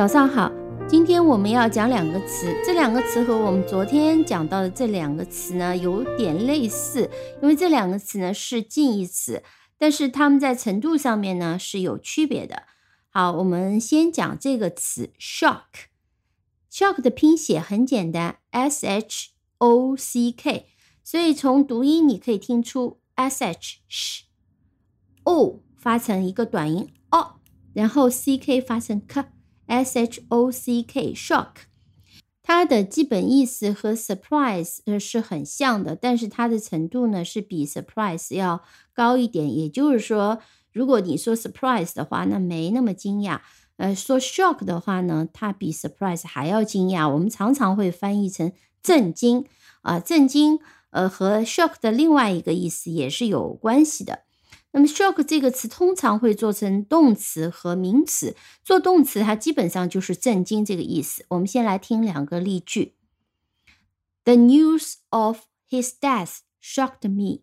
[0.00, 0.50] 早上好，
[0.88, 7.10] 今天我们要讲两个词，这两个词和我们昨天讲到的这两个词呢有点类似，
[7.42, 9.42] 因为这两个词呢是近义词，
[9.76, 12.62] 但是它们在程度上面呢是有区别的。
[13.10, 20.64] 好，我们先讲这个词 shock，shock 的拼写很简单，s h o c k，
[21.04, 27.34] 所以从读音你可以听出 s h sh，o 发成一个短音 o，
[27.74, 29.26] 然后 c k 发成 k。
[29.70, 31.50] S H O C K，shock，
[32.42, 39.56] 它的基本意思和 surprise 是很像的，但是它的程度呢是比 surprise 要高一点。
[39.56, 40.40] 也就是说，
[40.72, 43.38] 如果你说 surprise 的话，那没那么惊讶；
[43.76, 47.08] 呃，说 shock 的话呢，它比 surprise 还要惊讶。
[47.08, 49.44] 我们常常会翻译成震惊
[49.82, 50.58] 啊，震惊，
[50.90, 54.24] 呃，和 shock 的另外一个意思也是有关系的。
[54.72, 58.36] 那么，shock 这个词通常会做成动词和名词。
[58.62, 61.24] 做动词，它基本上就是震惊这个意思。
[61.30, 62.94] 我们先来听两个例句
[64.24, 67.42] ：The news of his death shocked me。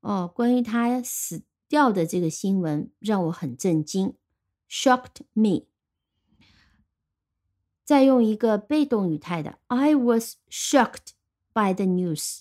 [0.00, 4.14] 哦，关于他死掉的这个新闻让我很震惊
[4.68, 5.66] ，shocked me。
[7.84, 11.12] 再用一个被动语态的：I was shocked
[11.52, 12.40] by the news。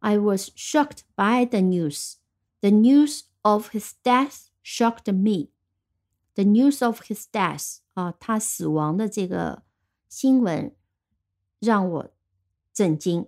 [0.00, 2.16] I was shocked by the news。
[2.60, 5.50] The news of his death shocked me.
[6.34, 9.62] The news of his death 啊，他死亡的这个
[10.08, 10.74] 新闻
[11.60, 12.10] 让我
[12.72, 13.26] 震惊。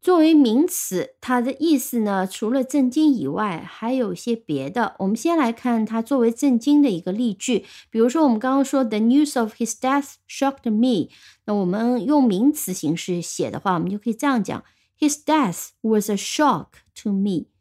[0.00, 4.96] 作为名词，它的意思呢，除了震惊以外，还有一些别的。
[4.98, 7.64] 我们先来看它作为震惊的一个例句。
[7.88, 11.14] 比如说，我们刚刚说 The news of his death shocked me。
[11.44, 14.64] 那我们用名词形式写的话，我们就可以这样讲。
[14.98, 17.51] His death was a shock to me.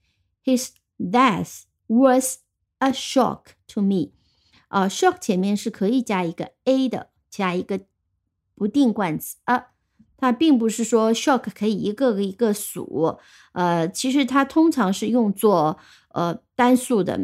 [0.44, 2.38] His death was
[2.80, 4.12] a shock to me.
[4.70, 7.82] 啊，shock 前面是可以加一个 a 的，加一个
[8.56, 9.68] 不定冠词啊。
[10.18, 13.18] 它并不是说 shock 可以一个个一个数，
[13.54, 15.80] 呃，其实它通常是用作
[16.10, 17.20] 呃单数的，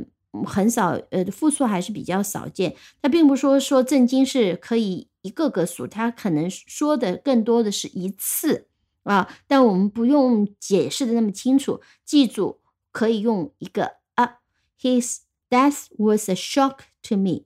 [0.46, 2.76] 很少呃复数还是比较少见。
[3.02, 8.68] 它并不是说说震惊是可以一个个数，它可能说的更多的是一次。
[9.04, 12.60] 啊，但我们不用解释的那么清楚，记住
[12.97, 14.41] 可以用一个啊。
[14.81, 15.19] His
[15.49, 17.45] death was a shock to me。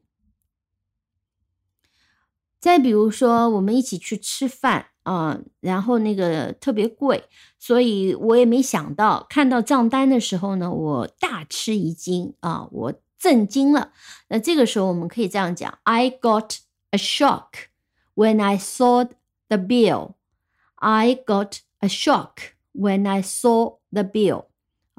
[2.58, 7.28] 再比如说，我们一起去吃饭啊，然后那个特别贵，
[7.58, 13.92] 所以我也没想到，看到账单的时候呢，我大吃一惊啊，我震惊了。
[14.28, 16.58] 那这个时候我们可以这样讲：I got
[16.90, 17.68] a shock
[18.14, 19.08] when I saw
[19.48, 24.46] the bill。I got a shock when I saw the bill。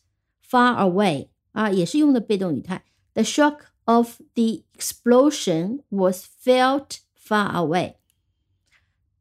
[0.48, 2.84] far away 啊，也是用的被动语态。
[3.14, 7.96] The shock of the explosion was felt far away。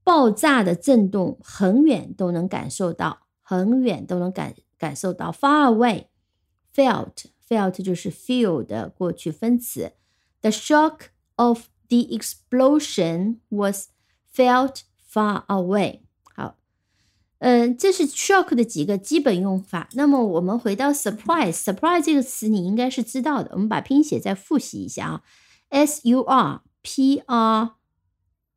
[0.04, 5.30] 爆炸的震动，很远都能感受到，很远都能感感受到。
[5.30, 6.06] Far away,
[6.74, 9.92] felt, felt 就是 feel 的过去分词。
[10.40, 13.89] The shock of the explosion was
[14.33, 14.81] felt
[15.11, 16.01] far away。
[16.35, 16.55] 好，
[17.39, 19.89] 嗯，这是 shock 的几个基本用法。
[19.93, 23.49] 那么我们回到 surprise，surprise 这个词你应该是知道的。
[23.53, 25.21] 我们把拼写再复习一下啊
[25.69, 27.75] ，s u r p r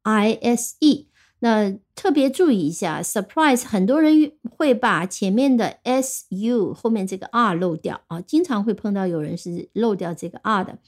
[0.03, 1.09] i s e。
[1.43, 10.79] 那特别注意一下，surprise，很多人会把前面的 s u 后面这个 r 漏掉啊，经常会碰到有人是漏掉这个 r 的。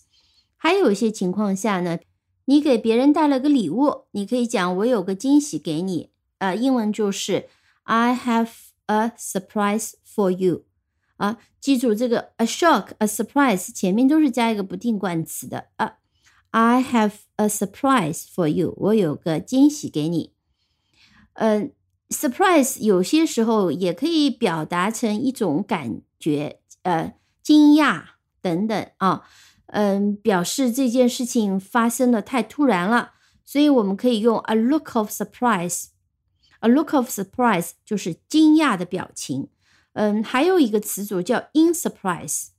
[0.56, 2.00] 还有一些情况下呢。
[2.46, 6.10] 你给别人带了个礼物，你可以讲我有个惊喜给你。
[6.40, 7.48] 呃，英文就是
[7.84, 8.50] I have
[8.88, 10.66] a surprise for you。
[11.18, 15.68] 啊，记住这个 a shock、a surprise 前面都是加一个不定冠词的。
[15.76, 15.98] 啊
[16.50, 20.34] ，I have a surprise for you，我有个惊喜给你。
[21.34, 21.72] 嗯
[22.10, 28.04] ，surprise 有些时候也可以表达成一种感觉，呃，惊讶
[28.42, 29.22] 等等啊。
[29.72, 33.14] 嗯，表示这件事情发生的太突然了，
[33.46, 35.88] 所以我们可以用 a look of surprise。
[36.60, 39.50] a look of surprise 就是惊讶的表情。
[39.94, 42.50] 嗯，还有一个词组叫 in surprise。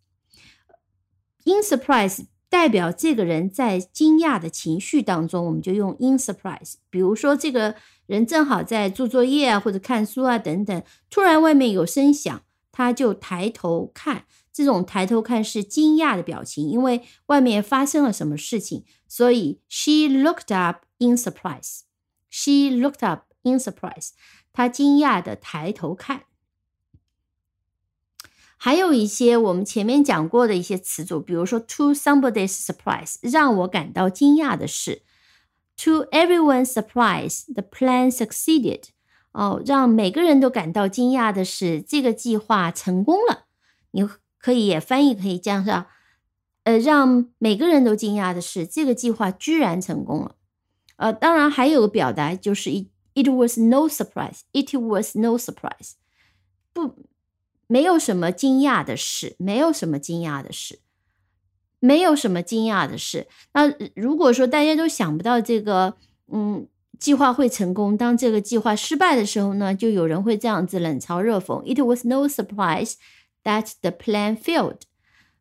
[1.44, 6.74] in surprise 代表这个人在惊讶的情绪当中，我们就用 in surprise。
[6.90, 7.74] 比如说，这个
[8.06, 14.24] 人正好在做作业啊，或者看书啊等等，突然外面有声响，他就抬头看。
[14.52, 21.80] 这种抬头看是惊讶的表情，因为外面发生了什么事情，所以 she looked up in surprise.
[22.28, 24.10] She looked up in surprise.
[24.52, 26.24] 她惊讶的抬头看。
[28.58, 35.02] 还有一些我们前面讲过的一些词组，比如说 to somebody's surprise，让我感到惊讶的是
[35.78, 38.84] ；to everyone's surprise, the plan succeeded。
[39.32, 43.46] 哦，让每个人都感到惊讶的是，这个计划成功了。
[43.92, 44.06] 你。
[44.42, 45.86] 可以也翻译可以这样说，
[46.64, 50.34] 呃，让每个人都惊讶的是，这个计划居然成功了。
[50.96, 55.92] 呃，当然还有个表达就是 it it was no surprise，it was no surprise，
[56.72, 57.06] 不，
[57.66, 60.80] 没有什么惊讶的事，没有什么惊讶的事，
[61.80, 63.28] 没有什么惊讶的事。
[63.54, 65.96] 那如果说大家都想不到这个，
[66.32, 66.68] 嗯，
[66.98, 72.94] 计划会成功，当这个计划失败的时候呢，就有人会这样子冷嘲热讽：it was no surprise。
[73.44, 74.82] That the plan failed，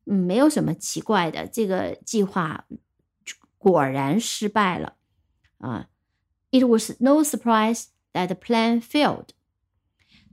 [0.05, 2.65] 嗯，没有什么奇怪的，这个计划
[3.58, 4.96] 果然失败了
[5.60, 5.88] 啊。
[6.50, 9.29] It was no surprise that the plan failed。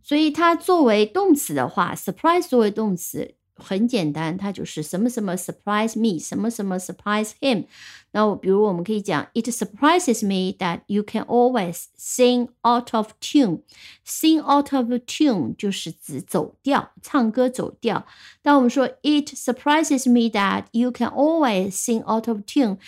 [0.03, 3.35] 所以它作为动词的话，surprise 作为动词。
[3.59, 7.65] 很简单，它就是什么什么 surprise me，什么什么 surprise him。
[8.13, 13.61] 那我比如我们可以讲，It surprises me that you can always sing out of tune。
[14.07, 18.07] Sing out of tune 就是指走调，唱歌走调。
[18.41, 22.79] 当我们说 It surprises me that you can always sing out of tune，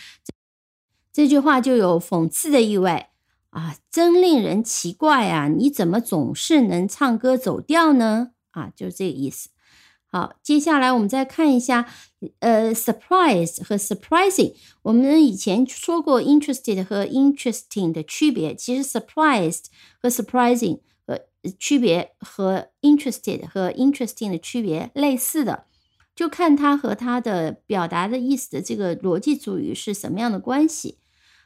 [1.12, 3.07] 这句话就有讽刺的意味
[3.50, 5.49] 啊，真令人奇怪啊！
[5.49, 8.31] 你怎么总是能唱歌走调呢？
[8.53, 9.50] 啊，就是这个意思。
[10.12, 11.88] 好，接下来我们再看一下，
[12.40, 14.55] 呃，surprise 和 surprising。
[14.83, 19.67] 我们以前说过 interested 和 interesting 的区别，其实 surprised
[20.02, 21.21] 和 surprising 和
[21.61, 25.67] 区别和 interested 和 interesting 的区别类似的，
[26.17, 30.99] 就看它和它的表达的意思的这个逻辑主语是什么样的关系。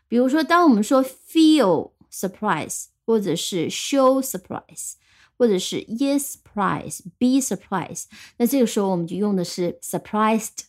[0.09, 4.95] 比如说，当我们说 feel surprise 或者是 show surprise。
[5.37, 8.05] 或者是 yes surprise be surprised
[8.39, 10.67] 那这个时候我们就用的是 surprised。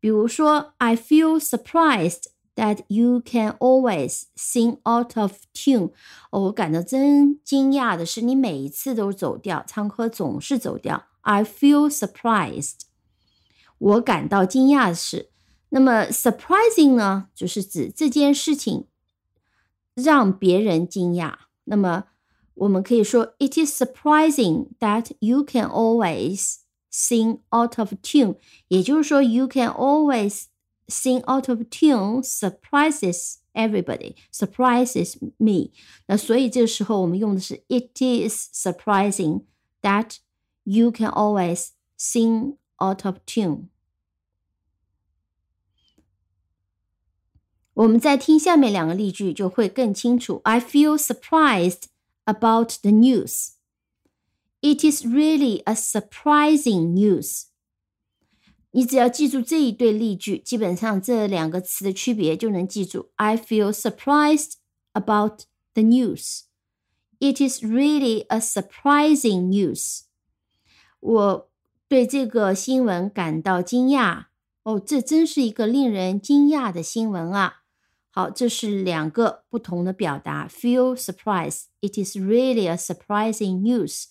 [0.00, 2.24] 比如说，I feel surprised
[2.56, 5.92] that you can always sing out of tune。
[6.30, 11.06] 哦，我感到真惊讶的是，你每一次都走调，唱歌总是走调。
[11.22, 12.80] I feel surprised。
[13.78, 15.30] 我感到惊讶的是，
[15.70, 18.86] 那么 surprising 呢，就是指这件事情
[19.94, 21.34] 让别人惊讶。
[21.64, 22.04] 那么
[22.55, 26.57] 我们可以说，It is surprising that you can always
[26.91, 28.35] sing out of tune。
[28.67, 30.45] 也就是说，you can always
[30.87, 35.71] sing out of tune surprises everybody, surprises me。
[36.07, 39.43] 那所以这个时候我们用的是 It is surprising
[39.81, 40.17] that
[40.63, 43.67] you can always sing out of tune。
[47.75, 50.41] 我们再听下面两个例句就会更清楚。
[50.43, 51.83] I feel surprised
[52.25, 53.53] about the news.
[54.61, 57.45] It is really a surprising news.
[58.71, 63.11] 你只要记住这一对例句，基本上这两个词的区别就能记住。
[63.15, 64.53] I feel surprised
[64.93, 66.41] about the news.
[67.19, 70.01] It is really a surprising news.
[70.99, 71.49] 我
[71.87, 74.25] 对这个新闻感到惊讶。
[74.63, 77.61] 哦，这真是一个令人惊讶的新闻啊！
[78.14, 80.46] 好，这是两个不同的表达。
[80.46, 81.64] Feel surprise.
[81.80, 84.04] It is really a surprising news.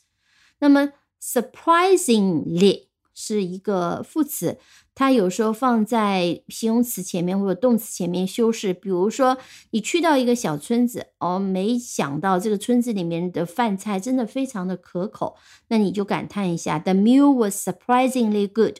[0.59, 0.91] 那么
[1.21, 4.57] ，surprisingly 是一个副词，
[4.93, 8.73] 它有时候放在形容词前面或者动词前面修饰。
[8.73, 9.37] 比如说，
[9.69, 15.37] 你去到一个小村子，哦，没想到这个村子里面的饭菜真的非常的可口，
[15.69, 18.79] 那你就感叹一下：The meal was surprisingly good.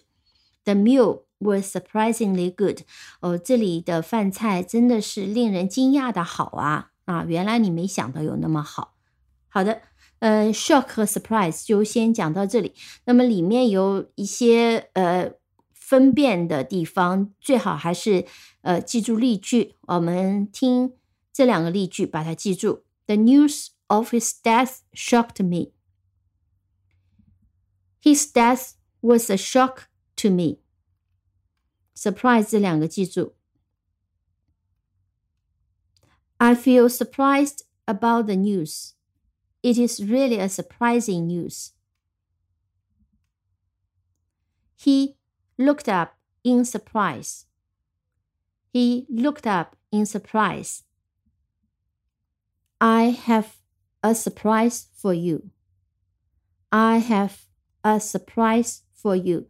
[0.66, 2.81] The meal was surprisingly good。
[3.21, 6.91] 哦，这里的饭菜真的是令人惊讶的好啊！
[7.05, 8.95] 啊，原来你没想到有那么好。
[9.49, 9.81] 好的，
[10.19, 12.75] 呃，shock 和 surprise 就先讲到这里。
[13.07, 15.33] 那么里面有一些呃
[15.73, 18.27] 分辨的地方，最好还是
[18.63, 19.77] 呃记住例句。
[19.83, 20.93] 我们听
[21.33, 22.85] 这两个例句，把它记住。
[23.07, 25.73] The news of his death shocked me.
[28.03, 29.85] His death was a shock
[30.17, 30.59] to me.
[31.95, 33.35] surprise 这两个记住。
[36.39, 38.95] I feel surprised about the news.
[39.63, 41.73] It is really a surprising news.
[44.77, 45.17] He
[45.59, 47.47] looked up in surprise.
[48.73, 50.85] He looked up in surprise.
[52.81, 53.57] I have
[54.05, 55.51] a surprise for you.
[56.71, 57.47] I have
[57.83, 59.47] a surprise for you.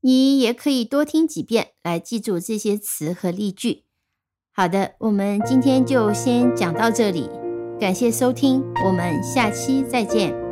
[0.00, 3.84] 你也可以多听几遍来记住这些词和例句。
[4.52, 7.28] 好的，我们今天就先讲到这里，
[7.78, 10.47] 感谢收听，我们下期再见。